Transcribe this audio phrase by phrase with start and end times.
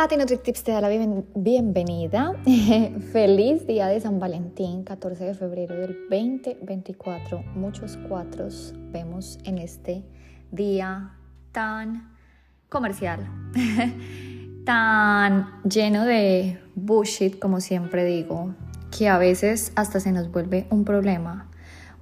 [0.00, 2.32] Tati Tips te da la bienvenida.
[3.12, 7.44] Feliz día de San Valentín, 14 de febrero del 2024.
[7.54, 10.02] Muchos cuatros vemos en este
[10.52, 11.18] día
[11.52, 12.16] tan
[12.70, 13.30] comercial,
[14.64, 18.54] tan lleno de bullshit, como siempre digo,
[18.96, 21.50] que a veces hasta se nos vuelve un problema.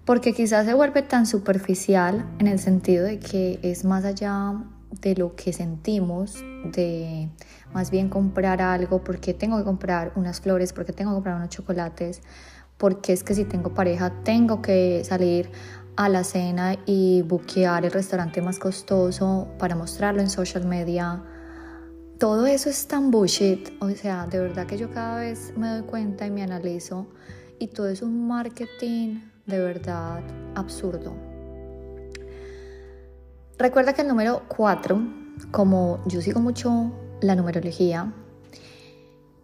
[0.05, 4.55] Porque quizás se vuelve tan superficial en el sentido de que es más allá
[4.91, 7.29] de lo que sentimos, de
[7.73, 11.51] más bien comprar algo, porque tengo que comprar unas flores, porque tengo que comprar unos
[11.51, 12.23] chocolates,
[12.77, 15.51] porque es que si tengo pareja tengo que salir
[15.97, 21.23] a la cena y buquear el restaurante más costoso para mostrarlo en social media.
[22.19, 25.83] Todo eso es tan bullshit, o sea, de verdad que yo cada vez me doy
[25.83, 27.09] cuenta y me analizo
[27.59, 30.23] y todo es un marketing de verdad
[30.55, 31.28] absurdo.
[33.59, 35.03] Recuerda que el número 4,
[35.51, 38.13] como yo sigo mucho la numerología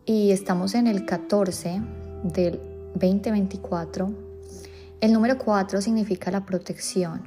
[0.07, 1.83] y estamos en el 14
[2.23, 2.61] del
[2.95, 4.13] 2024,
[5.01, 7.25] el número 4 significa la protección.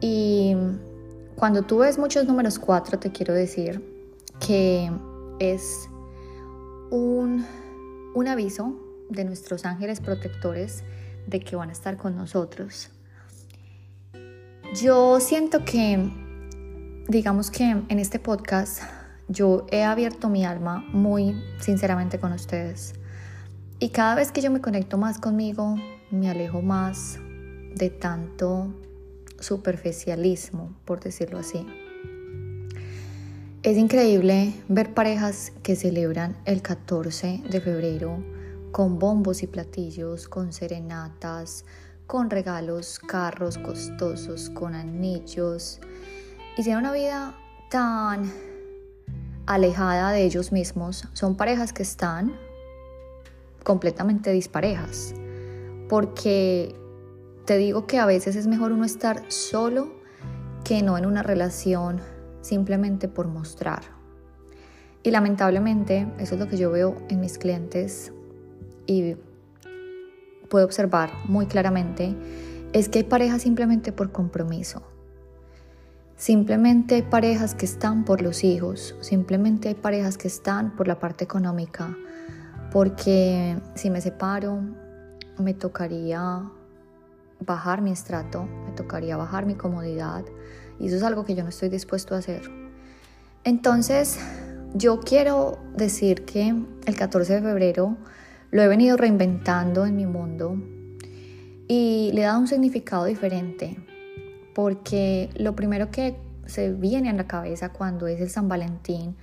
[0.00, 0.56] Y
[1.36, 3.84] cuando tú ves muchos números 4, te quiero decir
[4.40, 4.90] que
[5.40, 5.90] es
[6.90, 7.44] un,
[8.14, 10.84] un aviso de nuestros ángeles protectores
[11.26, 12.88] de que van a estar con nosotros
[14.74, 15.98] yo siento que,
[17.08, 18.82] digamos que en este podcast
[19.28, 22.94] yo he abierto mi alma muy sinceramente con ustedes.
[23.80, 25.76] Y cada vez que yo me conecto más conmigo,
[26.10, 27.18] me alejo más
[27.74, 28.74] de tanto
[29.40, 31.66] superficialismo, por decirlo así.
[33.62, 38.22] Es increíble ver parejas que celebran el 14 de febrero
[38.70, 41.64] con bombos y platillos, con serenatas,
[42.10, 45.78] con regalos, carros costosos, con anillos
[46.58, 47.38] y tienen una vida
[47.70, 48.32] tan
[49.46, 51.06] alejada de ellos mismos.
[51.12, 52.34] Son parejas que están
[53.62, 55.14] completamente disparejas.
[55.88, 56.74] Porque
[57.44, 59.92] te digo que a veces es mejor uno estar solo
[60.64, 62.00] que no en una relación
[62.40, 63.82] simplemente por mostrar.
[65.04, 68.12] Y lamentablemente eso es lo que yo veo en mis clientes
[68.88, 69.14] y
[70.50, 72.14] puedo observar muy claramente
[72.74, 74.82] es que hay parejas simplemente por compromiso.
[76.16, 80.98] Simplemente hay parejas que están por los hijos, simplemente hay parejas que están por la
[80.98, 81.96] parte económica,
[82.70, 84.60] porque si me separo
[85.38, 86.42] me tocaría
[87.40, 90.24] bajar mi estrato, me tocaría bajar mi comodidad
[90.78, 92.42] y eso es algo que yo no estoy dispuesto a hacer.
[93.44, 94.18] Entonces,
[94.74, 97.96] yo quiero decir que el 14 de febrero
[98.50, 100.56] lo he venido reinventando en mi mundo
[101.68, 103.76] y le he dado un significado diferente,
[104.54, 106.16] porque lo primero que
[106.46, 109.16] se viene a la cabeza cuando es el San Valentín,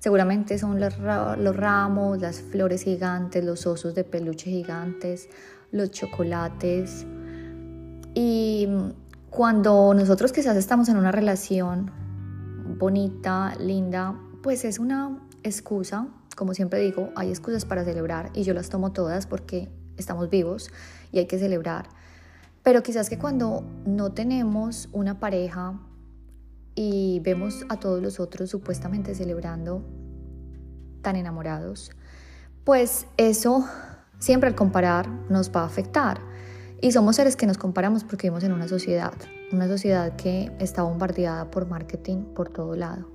[0.00, 5.30] seguramente son los, los ramos, las flores gigantes, los osos de peluche gigantes,
[5.72, 7.06] los chocolates.
[8.14, 8.68] Y
[9.30, 11.90] cuando nosotros quizás estamos en una relación
[12.78, 18.54] bonita, linda, pues es una excusa como siempre digo, hay excusas para celebrar y yo
[18.54, 20.70] las tomo todas porque estamos vivos
[21.12, 21.88] y hay que celebrar.
[22.62, 25.78] Pero quizás que cuando no tenemos una pareja
[26.74, 29.82] y vemos a todos los otros supuestamente celebrando
[31.02, 31.90] tan enamorados,
[32.64, 33.66] pues eso
[34.18, 36.20] siempre al comparar nos va a afectar.
[36.80, 39.12] Y somos seres que nos comparamos porque vivimos en una sociedad,
[39.52, 43.13] una sociedad que está bombardeada por marketing por todo lado.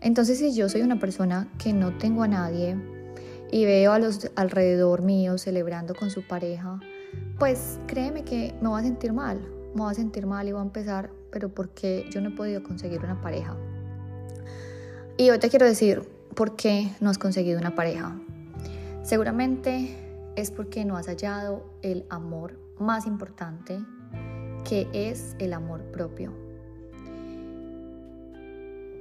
[0.00, 2.76] Entonces si yo soy una persona que no tengo a nadie
[3.50, 6.80] y veo a los alrededor mío celebrando con su pareja,
[7.38, 9.40] pues créeme que me voy a sentir mal,
[9.74, 12.62] me voy a sentir mal y voy a empezar, pero porque yo no he podido
[12.62, 13.56] conseguir una pareja.
[15.16, 16.02] Y hoy te quiero decir
[16.34, 18.16] por qué no has conseguido una pareja.
[19.02, 23.78] Seguramente es porque no has hallado el amor más importante,
[24.64, 26.49] que es el amor propio.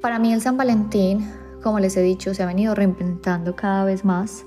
[0.01, 1.29] Para mí el San Valentín,
[1.61, 4.45] como les he dicho, se ha venido reinventando cada vez más.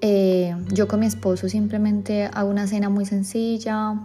[0.00, 4.00] Eh, yo con mi esposo simplemente hago una cena muy sencilla.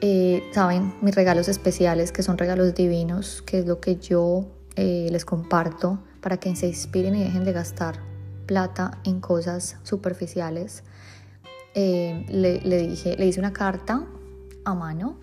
[0.00, 4.44] Eh, Saben, mis regalos especiales, que son regalos divinos, que es lo que yo
[4.74, 8.00] eh, les comparto para que se inspiren y dejen de gastar
[8.46, 10.82] plata en cosas superficiales.
[11.74, 14.04] le, dije, le hice una carta
[14.64, 15.20] a mano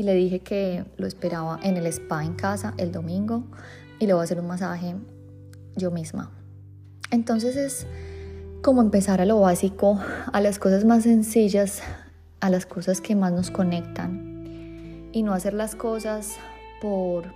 [0.00, 3.44] y le dije que lo esperaba en el spa en casa el domingo
[3.98, 4.94] y le voy a hacer un masaje
[5.76, 6.30] yo misma.
[7.10, 7.86] Entonces es
[8.62, 10.00] como empezar a lo básico,
[10.32, 11.82] a las cosas más sencillas,
[12.40, 16.38] a las cosas que más nos conectan y no hacer las cosas
[16.80, 17.26] por,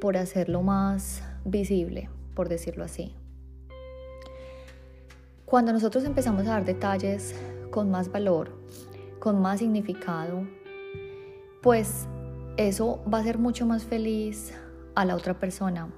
[0.00, 3.14] por hacerlo más visible, por decirlo así.
[5.44, 7.34] Cuando nosotros empezamos a dar detalles
[7.70, 8.56] con más valor,
[9.18, 10.46] con más significado,
[11.62, 12.08] pues
[12.56, 14.52] eso va a hacer mucho más feliz
[14.94, 15.88] a la otra persona.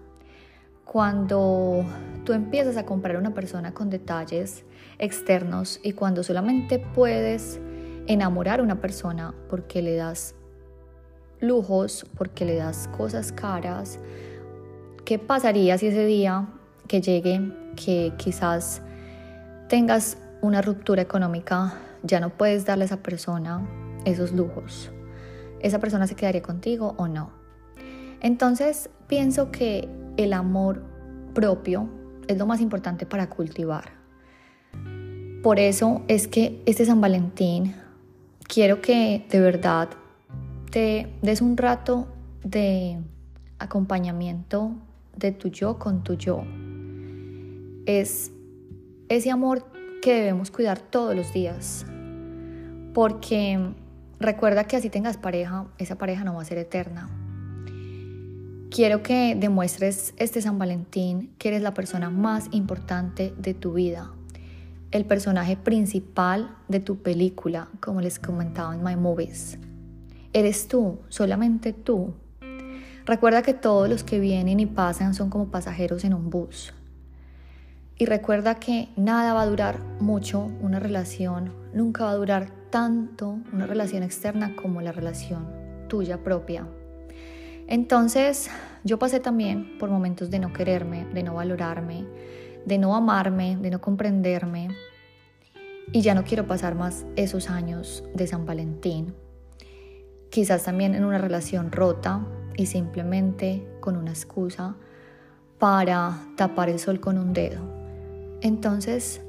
[0.84, 1.84] Cuando
[2.24, 4.64] tú empiezas a comprar a una persona con detalles
[4.98, 7.58] externos y cuando solamente puedes
[8.06, 10.34] enamorar a una persona porque le das
[11.40, 13.98] lujos, porque le das cosas caras,
[15.06, 16.46] ¿qué pasaría si ese día
[16.86, 17.40] que llegue,
[17.74, 18.82] que quizás
[19.68, 21.72] tengas una ruptura económica,
[22.02, 23.66] ya no puedes darle a esa persona
[24.04, 24.90] esos lujos?
[25.64, 27.30] ¿Esa persona se quedaría contigo o no?
[28.20, 29.88] Entonces pienso que
[30.18, 30.82] el amor
[31.32, 31.88] propio
[32.28, 33.92] es lo más importante para cultivar.
[35.42, 37.74] Por eso es que este San Valentín
[38.46, 39.88] quiero que de verdad
[40.70, 42.08] te des un rato
[42.42, 42.98] de
[43.58, 44.72] acompañamiento
[45.16, 46.44] de tu yo con tu yo.
[47.86, 48.32] Es
[49.08, 49.64] ese amor
[50.02, 51.86] que debemos cuidar todos los días.
[52.92, 53.74] Porque
[54.20, 57.08] recuerda que así tengas pareja, esa pareja no va a ser eterna.
[58.70, 64.10] Quiero que demuestres este San Valentín que eres la persona más importante de tu vida,
[64.90, 69.58] el personaje principal de tu película, como les comentaba en My Movies.
[70.32, 72.14] Eres tú, solamente tú.
[73.06, 76.74] Recuerda que todos los que vienen y pasan son como pasajeros en un bus.
[77.96, 83.38] Y recuerda que nada va a durar mucho, una relación nunca va a durar tanto,
[83.52, 85.46] una relación externa como la relación
[85.88, 86.66] tuya propia.
[87.68, 88.50] Entonces
[88.82, 92.04] yo pasé también por momentos de no quererme, de no valorarme,
[92.66, 94.68] de no amarme, de no comprenderme.
[95.92, 99.14] Y ya no quiero pasar más esos años de San Valentín.
[100.30, 102.26] Quizás también en una relación rota
[102.56, 104.74] y simplemente con una excusa
[105.58, 107.83] para tapar el sol con un dedo.
[108.44, 109.22] Entonces,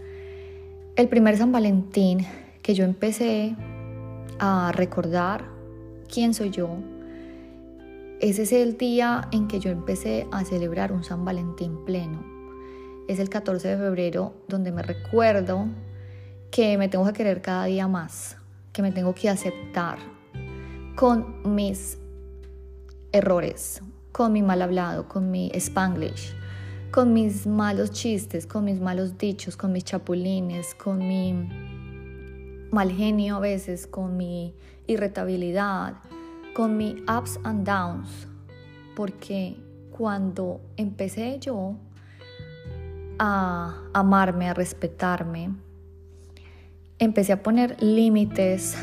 [0.98, 2.28] el primer San Valentín
[2.62, 3.56] que yo empecé
[4.40, 5.46] a recordar
[6.14, 6.70] quién soy yo,
[8.20, 12.26] ese es el día en que yo empecé a celebrar un San Valentín pleno.
[13.08, 15.66] Es el 14 de febrero donde me recuerdo
[16.52, 18.36] que me tengo que querer cada día más,
[18.74, 19.98] que me tengo que aceptar
[20.98, 21.98] con mis
[23.14, 23.82] errores,
[24.12, 26.36] con mi mal hablado, con mi spanglish,
[26.96, 31.34] con mis malos chistes, con mis malos dichos, con mis chapulines, con mi
[32.72, 34.56] mal genio a veces, con mi
[34.88, 35.96] irritabilidad,
[36.54, 38.30] con mi ups and downs,
[38.96, 39.58] porque
[39.92, 41.76] cuando empecé yo
[43.20, 45.54] a amarme, a respetarme,
[46.98, 48.78] empecé a poner límites,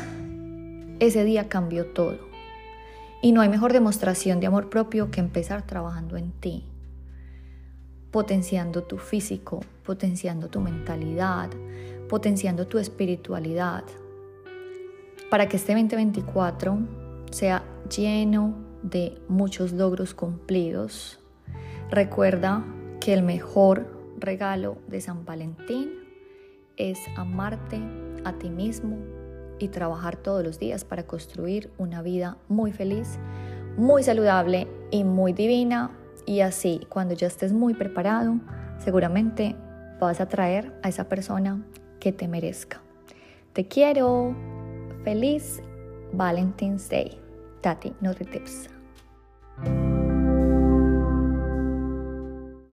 [0.99, 2.19] ese día cambió todo.
[3.23, 6.67] Y no hay mejor demostración de amor propio que empezar trabajando en ti,
[8.13, 11.49] potenciando tu físico, potenciando tu mentalidad,
[12.07, 13.83] potenciando tu espiritualidad,
[15.31, 16.77] para que este 2024
[17.31, 21.19] sea lleno de muchos logros cumplidos.
[21.89, 22.63] Recuerda
[23.01, 23.87] que el mejor
[24.19, 25.89] regalo de San Valentín
[26.77, 27.81] es amarte
[28.25, 28.97] a ti mismo
[29.57, 33.17] y trabajar todos los días para construir una vida muy feliz,
[33.75, 36.02] muy saludable y muy divina.
[36.25, 38.39] Y así, cuando ya estés muy preparado,
[38.77, 39.55] seguramente
[39.99, 41.63] vas a traer a esa persona
[41.99, 42.81] que te merezca.
[43.53, 44.35] Te quiero.
[45.03, 45.61] Feliz
[46.13, 47.19] Valentine's Day.
[47.61, 48.69] Tati, no Tips.